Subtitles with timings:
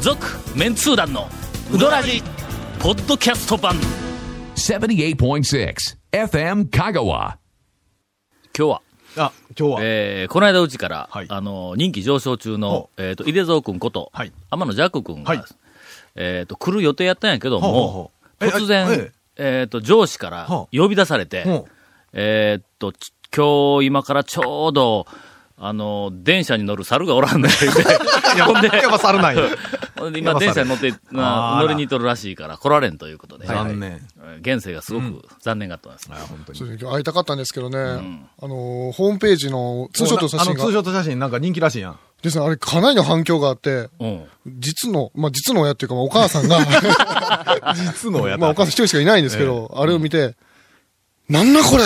[0.00, 0.26] 続
[0.56, 1.28] メンツー団の
[1.70, 2.22] ウドラジ
[2.78, 3.76] ポッドキャスト版。
[4.54, 5.74] 78.6
[6.10, 7.36] FM Kagawa.
[7.36, 7.38] 今
[8.54, 8.82] 日は
[9.18, 9.78] あ、今日は。
[9.82, 11.26] えーこの間うちから、はい。
[11.28, 14.32] あの、人気上昇中のほ、えっ、と、井出蔵君こと、はい。
[14.50, 15.44] 天野ジャック君が、はい。
[16.16, 18.46] えっ、と、来る予定やったんやけどほうほうもほ、う。
[18.46, 19.64] え突然、ええ。
[19.66, 21.44] っ、と、上司からほ呼び出されて、
[22.14, 25.06] えっ、と、ち今日今からちょうど、
[25.62, 27.50] あの、電車に乗る猿がおらんねん
[28.46, 29.42] ほんで、やっぱ猿なんや。
[29.98, 33.90] ほんで今電車に乗って、なあら乗りに行っとるらしいから来られんということで、残念。
[33.92, 34.10] えー
[34.40, 36.08] 現世がすごく残念がったんです。
[36.10, 36.68] あ、本当にそう。
[36.68, 41.98] ですね今日会いたかったんですけどね、あのーホームページのツーショット写真があのツーショット写真なんか人気らしいやん。
[42.22, 44.24] ですね、あれかなりの反響があって、うん。
[44.46, 46.58] 実の、まあ実の親っていうか、まあお母さんが、
[47.74, 50.36] 実のやまあお母さん一人しかいないんですけど、あれを見て、
[51.28, 51.84] なんだこれ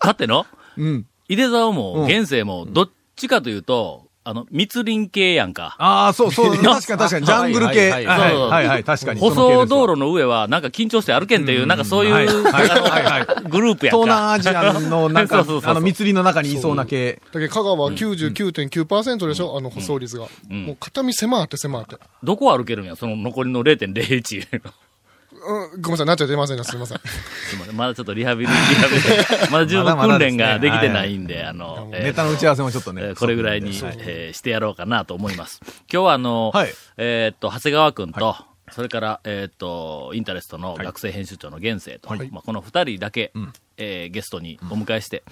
[0.00, 0.44] だっての、
[0.76, 1.06] うん。
[1.30, 5.76] 井出沢うも、ん現世も、どっちかというと、あの、密林系やんか。
[5.80, 6.56] ああ、そうそう。
[6.60, 7.26] 確かに確かに。
[7.26, 7.90] ジャングル系。
[7.90, 8.84] はいははいいはいはい。
[8.84, 9.20] 確かに。
[9.20, 12.42] 舗装道路の上は、なんか緊張して歩けんっていう、なんかそういう、
[13.48, 13.98] グループやんか。
[13.98, 17.20] 東南アジアのなんかそうそうそう、そうあの、密林の中にいそうな系。
[17.32, 20.26] だけど香川は99.9%でしょ、あの舗装率が。
[20.52, 21.96] んもう片身狭って狭って。
[22.22, 24.60] どこを歩けるんや、その残りの0.01。
[25.40, 26.98] うん、ごめんなさい、なっちゃい出ませんね、すみません。
[26.98, 33.02] すいませんまだちょっとリハビリ、リハビリ、まだ十分訓練ができてないんで、あの、えーネタの打ち合わせもちょっとね。
[33.02, 35.60] えーこれぐらいに、えーしてやろうかなと思います。
[35.92, 38.36] 今日はあの、はいえーっと、長谷川くんと、
[38.72, 43.32] それから、えーっと、インタレストの学生編集長の現世と、まあ、この二人だけ、
[43.76, 45.22] えーゲストにお迎えして、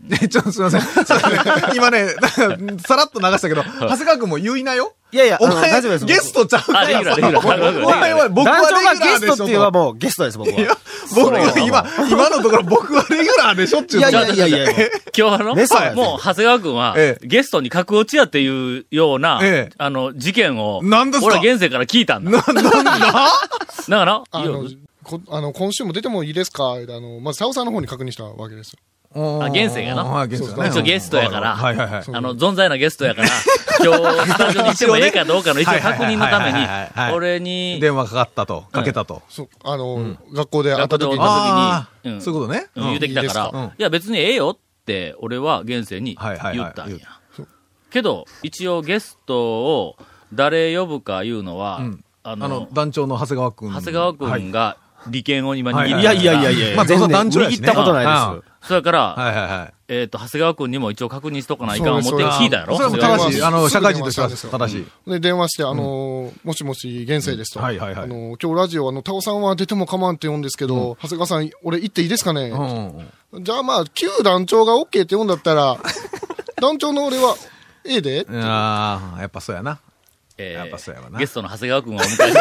[0.00, 0.82] ね、ちょっとすみません。
[1.76, 2.08] 今ね、
[2.86, 4.94] さらっと流したけど、長谷川君も言いなよ？
[5.12, 6.04] いやいや、お前、大丈夫です。
[6.06, 10.78] ゲストちゃうあレギュラーレギュラーお前は、僕は団長がレギュラーでしょゲストって言えばもうゲストです、僕は。、
[11.14, 14.70] 僕は今、今のところ僕はレギュラーでしょっていういやいやいやいや。
[15.16, 15.54] 今日あの、
[15.94, 17.26] もう長谷川くんは、ええ。
[17.26, 19.74] ゲストに格落ちやっていうような、ええ。
[19.78, 21.26] あの、事件を、何ですか？
[21.26, 22.30] 俺は現世から聞いたんだ。
[22.30, 22.62] な、なんだ？
[23.00, 24.64] だから、あの、
[25.02, 26.72] こあの今週も出てもいいですか？
[26.72, 28.78] あの、まず、サオさんの方に確認したわけですよ。
[29.12, 30.04] あ現世がな。
[30.04, 30.70] はい、現世がね。
[30.70, 31.56] 一応ゲストやから。
[31.56, 32.04] はいはいはい。
[32.06, 33.28] あの、存在なゲストやから、
[33.84, 39.22] 今日、スタジオに来てもええかどうかの一応確認のために俺に、電話かかったと、かけたと。
[39.64, 41.16] あの、学校で会った時に。
[41.16, 41.20] うん。
[41.20, 42.66] あ、そういうことね。
[42.76, 42.84] うん。
[42.84, 46.56] 言うてきたから、いや別にええよって、俺は現世にはいはいはい。
[46.58, 46.98] 言ったんや。
[47.90, 49.96] けど、一応ゲストを
[50.32, 52.04] 誰呼ぶかいうのは、うん。
[52.22, 53.72] ああのの、、団長の長谷川君。
[53.72, 54.76] 長谷川君が
[55.08, 58.06] 利権を今握はいっていやいやいやいやまあ全然団長握ったことない
[58.36, 58.49] です。
[58.62, 59.74] それから、はいはいはい。
[59.88, 62.76] えっ、と、長谷川君にも一応確認しとかないかん思って聞いたやろ？
[62.76, 63.42] それも正しい。
[63.42, 65.10] あの、社会人としては正しい。
[65.10, 67.60] で、電話して、あのーもしもし、現世ですと。
[67.60, 67.64] うん。
[67.66, 68.04] はいはいはい。
[68.04, 72.50] あのー今日ラジオ、あの、タオさんは出ても構わんって言うんですけど、長谷川さん、俺行っていいですかね、
[73.32, 73.44] うん。
[73.44, 75.78] じゃあまあ、旧団長が OK って言うんだったら、
[76.60, 77.34] 団長の俺は、
[77.86, 78.26] ええで？
[78.30, 79.78] ああ、やっぱそうやな。
[80.36, 81.18] えーやっぱそうやわな。
[81.18, 82.34] ゲストの長谷川君をお迎えして、今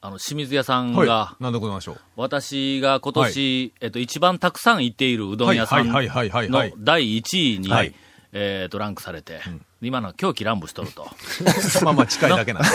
[0.00, 1.36] あの、清水屋さんはいが、。
[1.40, 1.98] なんでございましょう？
[2.16, 7.92] 私が今年、えっと、一番たくさん行っているうどん屋さんはいはいはいはいはいの第1位に、はい
[8.32, 9.40] えっと、ランクされて、
[9.80, 11.08] 今の狂気乱舞しとると。
[11.82, 12.68] まあまあ近いだけなんで。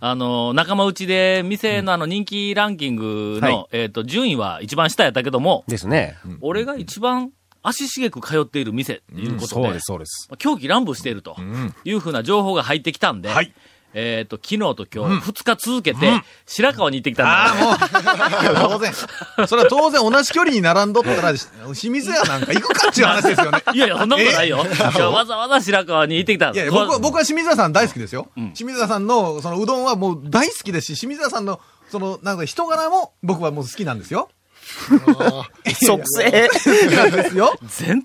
[0.00, 3.66] あの、仲間内で、店のあの人気ランキングの、はい。
[3.72, 6.16] えっと、順位は一番下やったけども、ですね。
[6.40, 7.30] 俺が一番
[7.62, 10.28] 足しげく通っている店ということで、そうです。
[10.38, 11.36] 狂気乱舞していると
[11.84, 13.52] いうふうな情報が入ってきたんで、はい
[13.98, 18.72] えっ、と、昨日と今日、二日続けて、白川に行ってきたんだ、ああ、もう。
[18.72, 18.92] 当然。
[19.48, 23.62] それは当然同じ距離に並んどったら、清水屋なんか行くかっていう話ですよね。
[23.72, 24.66] いやいや、そんなことないよ。
[24.66, 28.28] いやわざわざ白川に行ってきたんいやいや僕は、僕は清水屋さん大好きですよ。
[28.54, 31.58] 清水屋さんの、そのうどんはもう大好きですし、清水屋さんの、
[31.90, 34.28] その、なんか人柄も僕はもう好きなんですよ。
[35.64, 36.48] 即性。
[36.94, 37.56] なんですよ。
[37.66, 38.04] 全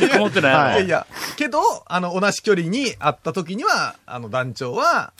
[0.00, 0.78] 然思ってない。
[0.78, 0.80] い。
[0.80, 0.84] や。
[0.86, 1.06] いや、
[1.36, 5.12] けど、あの、同じ距離に会った時には、あの、団長は、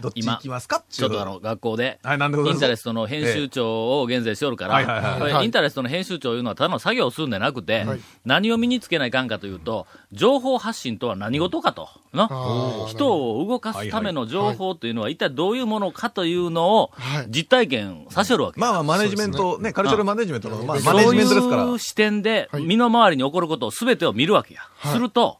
[0.00, 8.00] どっち行きますかちょっとあの、学校で、はい、なんでインタレストの編集長を現在しおるから、インタレストの編集長いうのはただの作業をするんじゃなくて、はい。
[8.24, 11.88] 何を身につけないかんかというと、情報発信とは何事かと。
[12.12, 17.26] なあー人を動かすための情報というのは一体どういうものかというのをはい。
[17.28, 18.60] 実体験させるわけ。
[18.60, 21.64] まあまあ、マネジメント、ね、カルチャルマネジメントの、まあ、マそうネジメントですから。
[21.64, 21.78] いう。
[21.78, 22.64] 視点で、はい。
[22.64, 24.62] 身の回りに起こることを全てを見るわけや。
[24.76, 24.92] はい。
[24.92, 25.38] すると、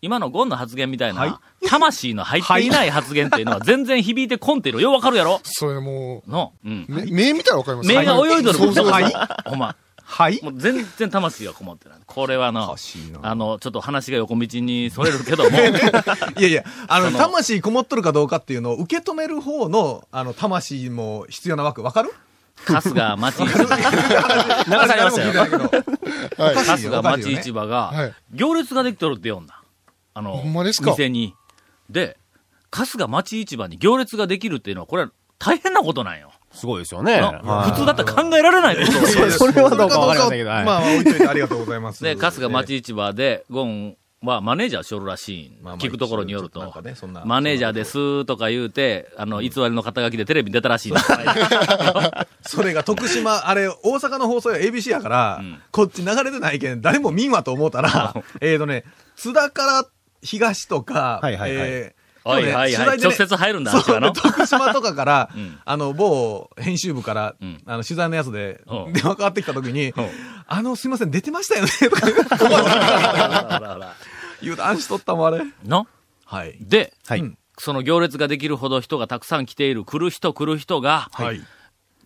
[0.00, 1.66] 今のゴンの発言みたいな、はい。
[1.68, 4.90] 魂の入っていない発言っていうのは 全然響いてこんっていうのよ。
[4.90, 5.40] うわかるやろ？
[5.44, 6.86] それもの、うん。
[6.88, 7.88] う、目目見たらわかります。
[7.88, 9.12] 目が泳いどるそうそうはい。
[9.44, 9.74] ほんま。
[10.10, 10.40] はい。
[10.42, 11.98] もう全然魂がこもってない。
[12.06, 12.74] これはの
[13.22, 15.58] あの、ちょっと話が横道にそれるけども、
[16.38, 22.14] いやいや、あの、魂こもっとるかどうかっていうのを受け止める方の、あの、魂も必要な枠、わかる？
[22.64, 23.44] 春日町市。
[23.46, 23.76] 流さ
[24.96, 25.32] れましたよ。
[26.38, 26.54] はい。
[26.56, 29.57] 春日町市場がはい、行列ができとるって読んだ。
[30.18, 30.90] あの、ほんまですか？
[30.90, 31.34] 店に。
[31.88, 32.16] で、
[32.72, 36.32] 春日町市場に行列ができるっていうのは、これは大変なことなんよ。
[36.52, 37.20] すごいですよね。
[37.20, 40.64] 普通だったら考えられないことそれはどうかわかりませんけどはい。
[40.64, 42.02] まあ、置いといてありがとうございます。
[42.02, 45.52] で、春日町市場で、ゴンはマネージャーしょるらしいん。
[45.62, 46.60] まあまあ聞くところによると。
[46.82, 50.92] ねそんな、マネージャーですとか言うて、あの、偽りの肩書きでテレビに出たらしい
[52.42, 55.60] それが徳島、あれ、大阪の放送や ABC やから、ん。
[55.70, 58.84] こっち流れてないけん、誰も見んわと思ったら、 えーとね、
[59.16, 59.84] 津田から
[60.22, 61.98] 東とか、はいはいはいえー
[62.28, 69.94] はいはいはい取材で直接入るんだ徳島とかから、 んあの、某編集部から、んあの、取材のやつでうん、電話かかってきた時に、ん
[70.46, 72.06] あの、すいません、出てましたよね、とか
[74.42, 75.42] 油断しとったもん、 あれ。
[75.64, 75.86] の
[76.26, 76.56] はい。
[76.60, 76.92] で、
[77.56, 81.40] その行列ができるほど人がたくさん来ている、来る人来る人が、はい。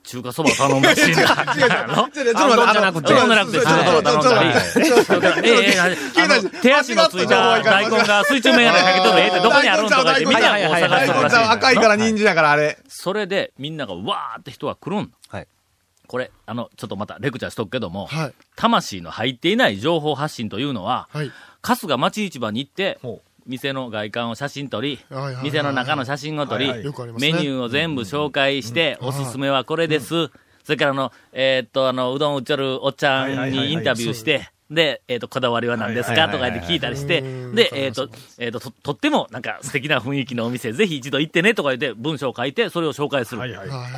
[0.04, 1.22] 中華そばを頼むらしいんだ。
[1.86, 11.36] のちょっと待って、あの、うどんじゃなくてちょっとちょっとちょっとええ手足のついた大根が水中メガネかけとるええってどこにあるんとか言ってみんなこう探してるらしい。
[11.36, 12.78] 赤いから人参やから、あれ。
[12.88, 15.12] それでみんながわーって人が来るん。
[15.28, 15.46] はい。
[16.08, 18.34] これ、あの、ちょっとまたレクチャーしとくけども、はい。
[18.56, 21.30] 魂の入っていない情報発信というのは、はい。
[21.62, 22.98] 春日町市場に行って
[23.46, 30.30] 店の外観を写真撮りはいはいはい、店の中の写真を撮りメニューを全部紹介して、おすすめはこれです。
[30.64, 36.28] それからあの、えーっと、あの、うどん売っちょるおっちゃんにインタビューして、で、えーっと、こだわりは何ですか？
[36.28, 38.08] とか言って聞いたりして、で、えーっと、
[38.38, 43.40] えーっと、と、とってもなんか素敵な雰囲気のお店、ぜひ一度行ってねとか言って文章を書いて、それを紹介する。
[43.40, 43.50] はい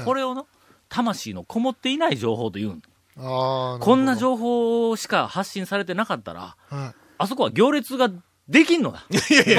[0.05, 0.47] これをの、
[0.89, 2.83] 魂のこもっていない情報というん。
[3.17, 6.77] こんな情報しか発信されてなかったら、報。
[6.77, 6.95] はい。
[7.19, 8.11] あそこは行列が
[8.49, 9.05] できんのだ。
[9.11, 9.51] いやい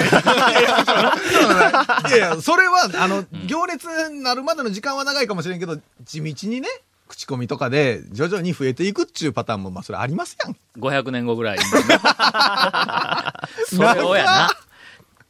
[2.20, 6.68] や、それは、あの、行列になるまでの時間は長いかもしれんけど、地道にね、
[7.08, 10.56] 口コミとかで徐々に増えていくっちゅうパターンも、まあ、それありますやん。
[10.80, 11.64] 500年後ぐらいに。
[13.66, 14.52] それをやな。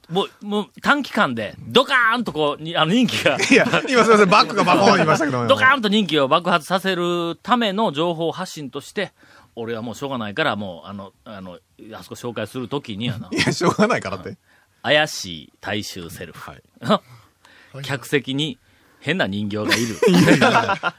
[0.09, 5.47] もう、もう短期間で、ドカーンとこう、にあの人気が、いや、今すいません、バックがバコーン言いましたけども。
[5.47, 9.13] ドカーンと人気を爆発させるための情報発信として、
[9.55, 11.59] 俺はもうしょうがないから、もう、あの、あの、
[11.93, 14.37] あそこ紹介するときにはな、いや、しょうがないからって。
[14.83, 16.51] 怪しい大衆セルフ。
[16.51, 16.63] はい。
[17.83, 18.59] 客席に
[18.99, 19.95] 変な人形がいる。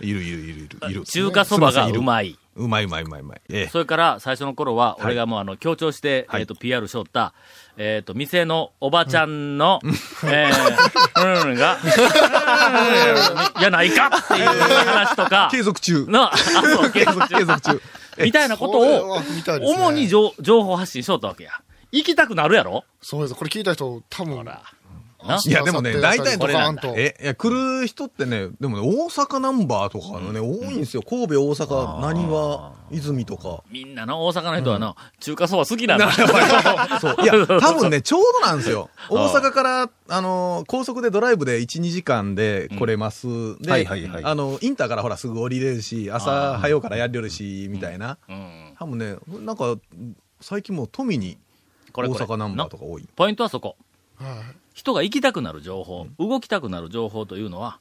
[0.00, 1.05] いるいるいるいるいる。
[1.05, 2.38] 中華そばがうまい。
[2.56, 3.41] うまいうまいうまいうまい。
[3.50, 3.69] ええ。
[3.69, 7.35] それから、最初の頃は、はい俺がもうあの、強調して、はいえっ、と、PR しょった、
[7.76, 9.81] えっ、と、店のおばちゃんの、
[10.25, 11.77] えー、うん、が、
[13.56, 16.06] うん、やないかっていう話とか、継続中。
[16.06, 17.34] の、 あ、そう、継続中。
[17.34, 17.82] 継続中。
[18.25, 19.19] みたいなことを
[19.63, 21.53] 主に情情報発信しよったわけや。
[21.93, 22.85] 行きたくなるやろ？
[23.01, 23.35] そうです。
[23.35, 24.44] これ聞いた人、多分。
[25.27, 25.41] な。
[25.45, 26.79] いや、でもね、大体これなん。
[26.97, 31.03] え、いや、来る人ってね、でもね、大阪ナンバーとかのね、多いんですよ。
[31.03, 33.63] 神戸、大阪、なにわ、泉とか。
[33.71, 36.11] みんなの大阪の人はの、中華そば好きなんだ。
[37.01, 37.17] そう。
[37.23, 38.91] いや、多分ね、ちょうどなんですよ。
[39.11, 43.27] 大阪から、あの、高速でドライブで1、2時間で来れます。
[43.61, 48.19] で、はいはいはいあの、インターからほらすぐ降りれるし、朝早うからやれるし、みたいな。
[48.29, 48.75] うん。
[48.79, 49.77] 多分ね、なんか、
[50.41, 51.39] 最近もう富に
[51.93, 52.09] 大。
[52.09, 53.09] 阪ナンバーとか多い。
[53.17, 53.77] ポイントはそこ。
[54.17, 54.66] はい。
[54.77, 57.81] 人が行きたくなる情報、動きたくなる情報というのは、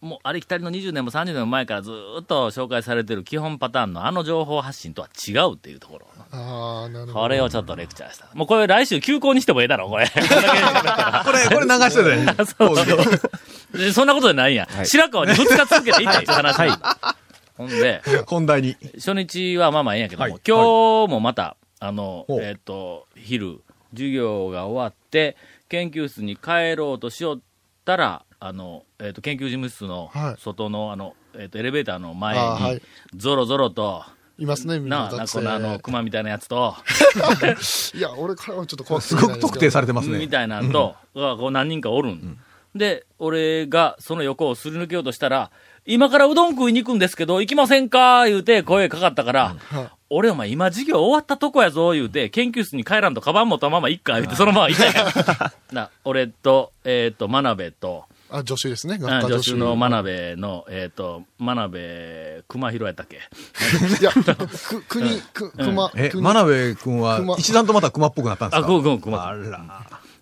[0.00, 6.06] もうありきたりの20年も30年も前からずーっと紹介されてる基本パターンのあの情報発信とは違うっていうところ。
[6.32, 7.20] ああ、なるほど。
[7.20, 8.26] これをちょっとレクチャーした。
[8.34, 10.08] もうこれ来週休校にしてもええだろ、これ。
[10.10, 12.34] これ、これ流してね。
[12.44, 14.68] そうそうでそんなことでないんや。
[14.84, 16.68] 白川に2日続けていったっていう話。
[17.56, 18.76] ほんで、本題に。
[18.96, 23.60] 初日はまあまあええんやけども、はい今日もまた、あの、えっ、と、昼、
[23.92, 25.36] 授業が終わって、
[25.68, 27.40] 研究室に帰ろうとしよっ
[27.84, 32.82] たら、あの、えっ、と、研究事務室のはい外の、あの、えっ、と、エレベーターの前にあーはい、
[33.16, 34.04] ゾロゾロと、
[34.36, 35.78] いますね、みんなこのあの、生。
[35.78, 36.74] 熊みたいなやつと、
[37.94, 40.28] いや、俺からはちょっと怖すごく特定されてますみね。
[40.28, 42.38] たいなのと、がこう何人かおるん。
[42.74, 45.52] で、俺がその横をすり抜けようとしたら、
[45.86, 49.56] 今からうどん食いに行くんですけど、行きませんか言うて声かかったから、
[50.16, 58.94] 俺お前今授業終わったとこやぞ言うて、研究室に帰らんとカバン持ったまま行っか言うて、そのまま行ったんや な、俺と、えっ、と、真鍋と、あ、助手ですね。
[59.02, 59.56] あ学科助手。
[59.58, 63.16] の真鍋の、えっ、と、真鍋熊広やったっけ？
[64.00, 66.22] いや、く、国、く、熊、え、国。
[66.22, 68.68] 真鍋君は熊、一段とまた熊っぽくなったんですあ、か？
[68.68, 69.24] ごめんごめん熊。
[69.26, 69.60] あら。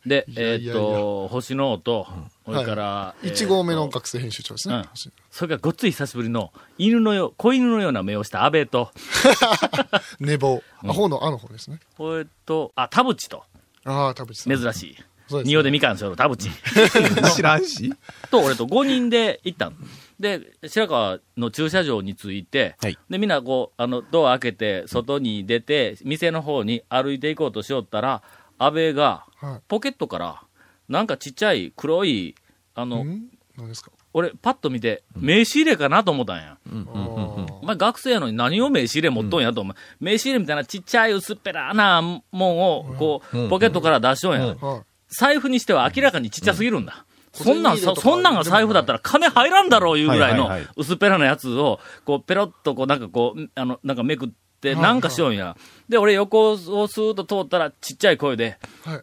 [0.07, 2.07] で、えっ、と、星の王と、
[2.45, 4.75] それから、えーと1号目の学生編集長ですね。
[4.77, 4.85] うん
[5.31, 8.91] それからごっつい久しぶりの、犬のよう、子犬のような目をした安倍と、
[10.21, 10.63] 寝坊。
[10.85, 11.79] アホのあの方ですね。
[11.97, 13.45] これと、あ、田淵と、
[13.85, 14.45] ああ、田淵。
[14.45, 14.97] 珍しい。
[15.45, 16.51] 仁王でみかんしょる田淵
[17.35, 17.95] 知らんし。
[18.31, 19.77] と、俺と5人で行ったの。
[20.21, 28.23] で、白川の駐車場に着いて、はいで、みんなこう、あの、ドア開けて、外に出て、店の方に歩いていこうとしよったら、
[28.65, 30.43] 安倍がは、ポケットから、
[30.89, 32.35] なんかちっちゃい黒い、
[32.75, 32.87] あい。
[32.87, 33.29] の、ん？
[33.57, 33.91] 何ですか？
[34.15, 36.59] 俺、パッと見て、名刺入れかなと思ったんや。
[36.71, 39.75] お前学生やのに何を名刺入れ持っとんやと思う。
[40.01, 44.47] 名刺入れみたいなちっちゃい薄っぺらなもんを、こう、ポケットから出しとんや。
[44.55, 44.83] はい。
[45.09, 47.05] 財布にしては明らかにちっちゃすぎるんだ。
[47.07, 54.29] うんそんなんそんなんが財布だったら金入らんだろういうぐらいの薄っぺらなやつを、こう、ペロッとこう、なんかこう、あの、なんかめくっ
[54.75, 55.57] なんかしようんや。
[55.89, 59.01] で、俺横をスーッと通ったらちっちゃい声で、はい。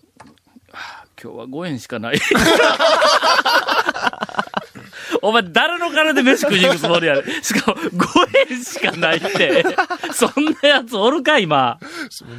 [1.22, 2.20] 今日は5円しかない。
[5.22, 9.64] お前、誰の金で飯食いに行くつもりやねん しかも、5円しかないって。
[10.14, 11.80] そんなやつおるか、今。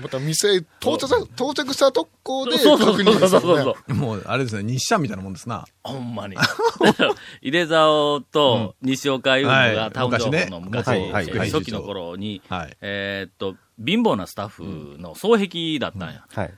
[0.02, 3.40] また店、到着さ、到着したとこでそうそうそう確認ですそう。
[3.40, 3.94] そう。
[3.94, 5.64] もう、あれですね、日社みたいなもんですな。
[5.82, 6.36] ほんまに。
[7.42, 12.76] 井出沢と西岡いうのはいがタウン情報の昔、昔ねはいはい初期の頃に、はい。
[12.80, 16.24] えーっと、貧乏なスタッフの双璧だったんや。
[16.34, 16.54] はい。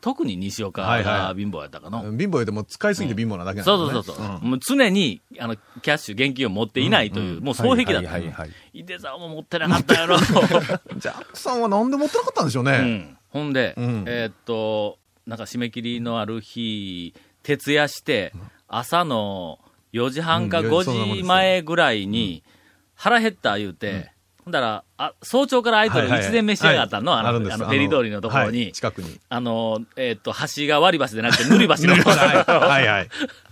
[0.00, 2.00] 特に西岡はいはいが貧乏やったかな。
[2.00, 8.10] 貧乏言うても使いすぎて貧乏なだけなんそうですねそうそうそう、もう常に、あの、キャッシュ、現金を持っていないという、もう双璧だった。
[8.10, 8.50] はいはいはい。
[8.72, 10.16] 井出沢も持ってなかったやろ。
[10.18, 12.72] ジャックさんはなんで持ってなかったんでしょうね。
[12.72, 13.18] うん。
[13.30, 18.32] ほんで、うんえーっと、なんか締め切りのある日、徹夜して、
[18.68, 19.58] 朝の
[19.92, 22.42] 4時半かうん5そんなもんですよ時前ぐらいに、
[22.94, 24.12] 腹減った言うて、
[24.48, 26.26] ほんだら、あ、早朝から空いてるはいはい。
[26.26, 27.36] 一膳飯屋があったの、あの、はい。
[27.36, 27.54] あるんです。
[27.54, 28.52] あの、ペリ通りのところはい。
[28.52, 29.20] に、近くに。
[29.28, 31.92] あの、えーっと、橋が割り箸でなくて塗り箸の。
[32.00, 33.08] はいはい。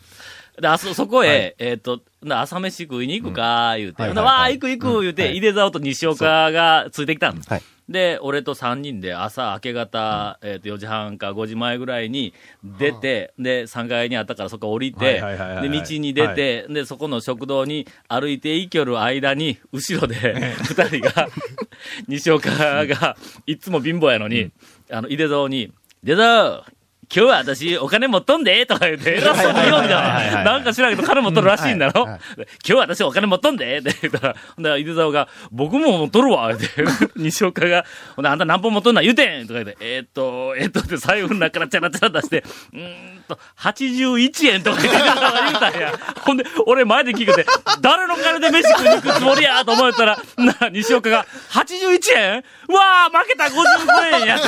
[0.58, 4.00] で、あそ、そこへ、えっ、と、な朝飯食いに行くか、言うて。
[4.00, 7.50] はいほんでわあ、行く行く、言うて、井出沢と西岡がついてきたんです。
[7.50, 15.22] はいで、俺と3人で朝明け方、えっ、と、4時半か5時前ぐらいに出て、で、3階にあったからそこ降りて、
[15.62, 20.16] で、道に出て、で、そこの食堂に歩いて行きよる間に、後ろで、
[20.74, 21.28] 2人が、
[22.08, 22.50] 西岡
[22.86, 23.16] が、
[23.46, 24.50] いつも貧乏やのに、
[24.90, 26.64] あの、井出沢に、出沢
[27.08, 30.44] 今日は私、お金持っとんでとか言って、偉そうに言うんじゃん。
[30.44, 32.18] なんか知らんけど、金持っとるらしいんだろ、今
[32.64, 36.66] 日は私、お金持っとんでって言ったら、ほんで、井出沢が、僕も持っとるわって、
[37.14, 37.84] 西岡が、
[38.16, 45.92] ほんで、あんた何本持っとんな言うてんとか言って、えーっと、えーっと、って財布の中からチャラチャラ出して、うーんと、81円とか言って言うたんや。
[46.22, 47.46] ほんで、俺前で聞いてて、
[47.80, 52.44] 誰の金で飯食いに行くつもりやと思ったら、な、西岡が、81円？
[52.68, 54.38] うわー負けた55円や。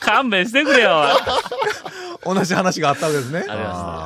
[0.00, 1.06] 勘弁してくれよ。
[2.24, 3.38] 同じ話があったわけですね。
[3.40, 3.62] ありました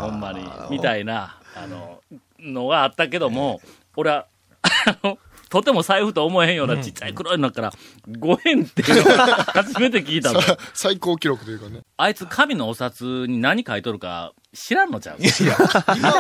[0.07, 0.45] ね、ほんまに。
[0.71, 2.01] みたいな、あの、
[2.41, 3.61] のがあったけども、
[3.97, 4.27] 俺は、
[4.63, 5.19] あの、
[5.49, 7.73] とても財布と思えへんようなちっちゃい黒いのから、
[8.11, 10.41] 5円っていうのを初めて聞いたの。
[10.75, 11.81] 最高記録というかね。
[11.97, 15.23] あいつ紙のお札に何書いとるか知らんのちゃう？
[15.23, 15.31] いや、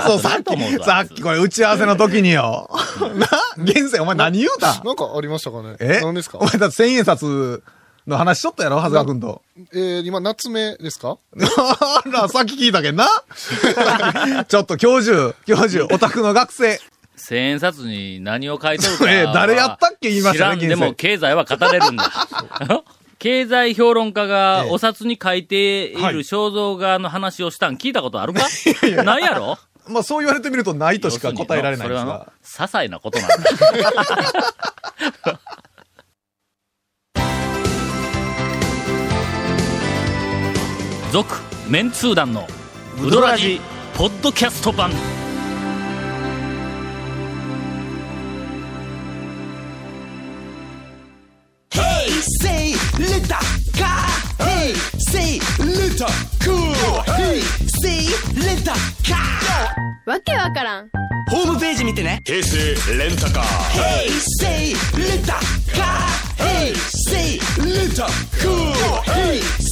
[0.07, 2.71] そう、さっき、ぞさっきこれ打ち合わせの時によ。
[3.19, 4.81] な現世、お前何言うた？
[4.85, 5.77] なんかありましたかね？
[5.81, 6.01] え？
[6.03, 6.39] 何ですか？
[6.39, 7.63] お前だって千円札
[8.07, 9.43] の話しとったやろ長谷川君と。
[9.73, 11.19] えー、今、夏目ですか？
[11.35, 13.07] あら、さっき聞いたけんな。
[14.49, 16.81] ちょっと教授、教授、オタクの学生。
[17.17, 19.05] 千円札に何を書いとるか。
[19.11, 20.11] え誰やったっけ？
[20.11, 22.05] 言いましたね知らんでも経済は語れるんだ。
[23.19, 28.43] 経済評論家がええお札に書いていはいる肖像画の話をしたん聞いたことあるか？
[29.05, 29.57] ないやろ？
[29.89, 32.33] まあそう言われてみるとないとしか答えられないんですそれは。
[32.45, 33.37] 些細なことなんだ。
[41.67, 42.47] メンツーンの
[43.03, 43.59] ウドラジ。
[43.97, 44.91] ポッドキャスト版。
[60.05, 60.91] わけわからん。
[61.31, 62.21] ホームページ見てね。
[62.27, 62.59] 平成
[62.95, 63.45] レタカー。
[63.73, 63.87] 平
[64.21, 64.45] 成
[64.99, 66.37] レタカー。
[66.37, 67.17] 平成
[67.65, 69.66] レンタカー。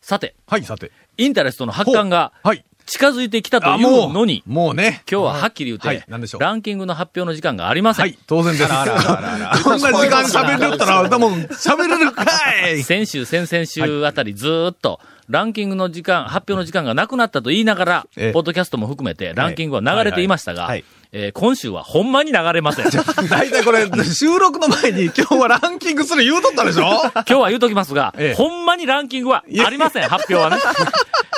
[0.00, 0.92] さて、はい、さて。
[1.16, 2.64] インタレストの発刊がはい。
[2.86, 5.02] 近づいてきたといううのに、もうね。
[5.10, 8.04] 今日ははっきり言って、はい何でしょうランキングの発表の時間がありません。
[8.04, 8.68] はい、当然です。
[8.68, 12.24] こんな時間喋れるったら、だもん、喋れるか
[12.70, 20.72] い 先週、先々週あたりずーっと、ランキングの時間、発表の時間がなくなったと言いながら、ええポッドキャストも含めてランキングは流れていましたが、
[21.12, 22.86] えー今週はほんまに流れません。
[22.92, 26.84] 今 大体これ、収録の前に今日はランキングする言うとったでしょ？
[27.26, 30.56] 日は言うときますが、ええほんまにランキングはありません、発表はね。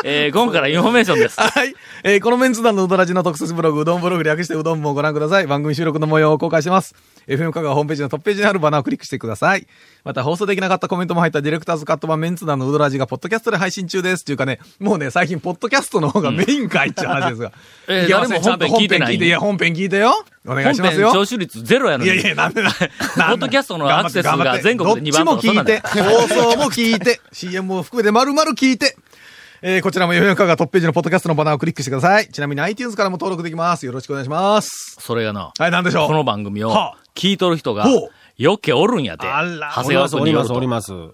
[0.04, 1.40] えー、午後からインフォメーションです。
[1.40, 1.74] はい。
[2.04, 5.46] えーこの麺通団のうどらじの特設ブログ、うどんブログ略してうどんもご覧ください。
[5.46, 6.94] 番組収録の模様を公開してます。
[7.26, 9.66] FM 香川ホームページのトップページにあるバナーをクリックしてください。
[10.04, 14.20] また放送できなかったコメントも入ったディレクターズカット版メンツ団のうどらじがポッドキャストで配信中です。
[14.22, 17.52] っていうかね、もうね、最近ポッドキャストの方がメインかいって話ですが。
[17.88, 20.24] えーいけません誰も本編聞いてないいや、本編聞いてよ。
[20.46, 21.12] お願いしますよ。
[21.12, 22.10] 聴取率ゼロやのに。
[22.10, 22.70] いやいや、なんでな。
[22.70, 28.96] ポ ポッドキャストのアクセスが全国で2番どっちも聞いて、放送も聞いて、CM も含めて丸々聞いて、
[29.60, 32.28] えー、こちらも4 4がトップページのポッドキャストのバナーをクリックしてください。
[32.28, 33.86] ちなみに iTunes からも登録できます。
[33.86, 34.96] よろしくお願いします。
[35.00, 36.06] それがな、はい、なんでしょう？
[36.08, 37.86] この番組をはあ聞いとる人が
[38.36, 39.26] よっけおるんやて。
[39.26, 40.66] あら長谷川君おります、によるとおり。
[40.68, 40.92] ます。
[40.92, 41.08] は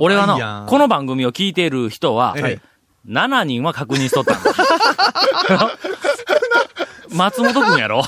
[0.00, 2.72] いやんの、この番組を聞いている人は、ええ
[3.08, 4.52] 7人は確認しとったんだ。
[7.10, 8.02] 松本君やろ？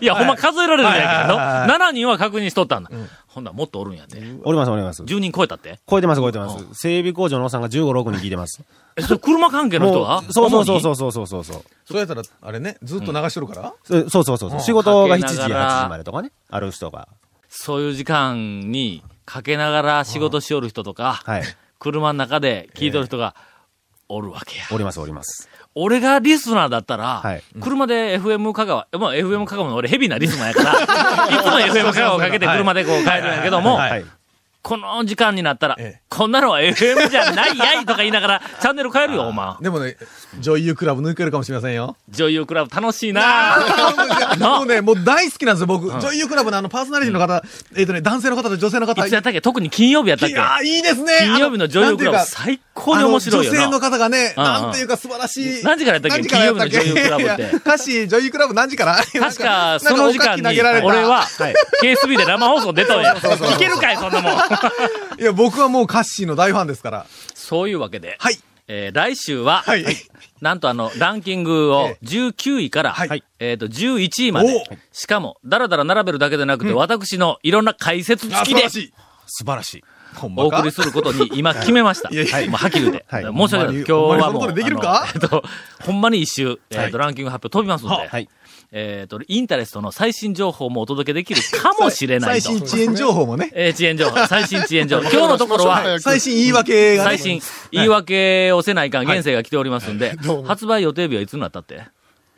[0.00, 2.90] いや、ほんま数えられるんやけど、7人は確認しとったんだ。
[2.92, 4.20] うん、ほんならもっとおるんやで。
[4.44, 5.02] おります、おります。
[5.02, 5.78] 10人超えたって？
[5.88, 6.64] 超えてます、超えてます。
[6.64, 8.62] うん、整備工場のおっさんが15、6人聞いてます。
[8.96, 10.22] え、それ車関係の人は？
[10.30, 11.44] そうそうそうそうそうそうそう。
[11.84, 14.60] そうやったら、あれね、ずっと流しとるから、うん、そうそうそうそう。
[14.60, 17.08] 仕事が7時、8時までとかね、ある人が。
[17.48, 21.42] そういう時間にかけながら仕事しよる人とか、はい、
[21.78, 23.36] 車の中で聞いとる人が
[24.08, 24.64] おるわけや。
[24.72, 25.48] おります、おります。
[25.74, 30.72] 俺がリスナーだったら、はい車で FM 香川、まあ FM 香川の俺ヘビーなリスナーやから、
[31.28, 34.04] いつも FM 香川をかけて車でこう帰るんやけども、はい。
[34.62, 39.54] この時間になったら、ええこんなのは FM じゃないやいとか言いながら、チャンネル変えるよ、お前。
[39.60, 39.96] でもね、
[40.40, 41.96] 女優クラブ抜けるかもしれませんよ。
[42.08, 43.58] 女優クラブ楽しいな
[44.38, 45.88] もうね、もう大好きなんですよ、僕。
[45.90, 47.42] 女優クラブのあのパーソナリティの方、
[47.76, 49.04] えっ、とね、男性の方と女性の方。
[49.04, 49.40] いつやったっけ？
[49.40, 50.34] 特に金曜日やったっけ？
[50.34, 51.12] いやーいいですね。
[51.20, 53.58] 金曜日の女優クラブ最高に面白いよな。
[53.58, 55.64] 女性の方がね、なんていうか素晴らしい。
[55.64, 56.28] 何時からやったっけ？
[56.28, 58.96] 金曜日の女優クラブって歌詞、女優クラブ何時から？
[58.96, 60.42] 確か、その時間に、
[60.82, 61.24] 俺は、
[61.82, 63.16] KSB で生放送出たんや。
[63.16, 64.32] いけるかい、そんなもん。
[65.20, 67.06] いや、僕はもうカッシーの大ファンですから。
[67.34, 68.38] そういうわけで、はい。
[68.66, 69.84] えー来週は、はい。
[70.40, 74.64] なんとあの、ランキングをえ19位から、はいえっ、と、11位まで。
[74.92, 78.94] しかも、だらだら並べるだけでなくて、私のいろんな解説あ、付きで素晴らしい。
[79.26, 79.84] 素晴らしい。
[80.22, 82.08] お送りすることに今決めました。
[82.10, 83.04] いやいやもうはっきり言うて。
[83.08, 83.90] はい申し訳ないです。
[83.90, 84.52] 今日はもう。
[84.54, 85.02] できるか？
[85.02, 85.42] あのえっと、
[85.82, 88.28] ほんまに一周、えっ、と、はランキング発表飛びますんで、はい。
[88.72, 92.48] えっ、と、インタレストの最新情報もお届けできるかもしれないと。
[92.50, 93.50] 最新遅延情報もね。
[93.54, 95.02] えー遅延情報、最新遅延情報。
[95.10, 97.10] 今日のところは、 最新言い訳がね。
[97.10, 101.82] 最新、言い訳をせないかん、現世が来ておりますんで、発売予定日はいつになったって？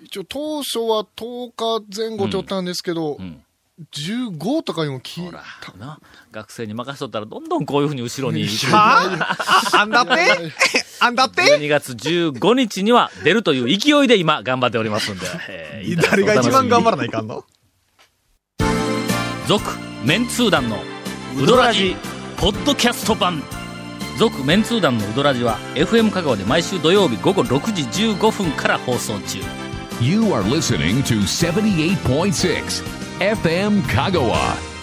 [0.05, 3.43] 一応当初は10日前後って言ったんですけど、ん
[3.93, 5.43] 15とかにも聞いほら、
[5.79, 5.99] な、
[6.33, 9.29] 学生に任しとったら、どんどんこういうふうに後ろに、は？
[9.75, 10.12] ああんだって？
[10.99, 17.45] あんだって？12月15日には出るという勢いで今頑張っておりますんで、えー誰が一番頑張らいないかんの？
[19.47, 19.62] 続、
[20.05, 20.83] メンツー団の
[21.39, 21.97] ウドラジ、
[22.39, 23.43] ポッドキャスト版。
[24.19, 29.39] 続、メンツー団のウドラジは、FM 香川で毎週土曜日午後6時15分から放送中。
[30.01, 34.76] You are listening to 78.6 FM Kagawa.